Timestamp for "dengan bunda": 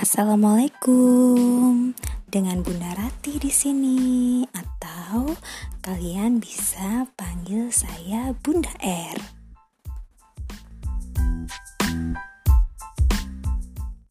2.24-2.88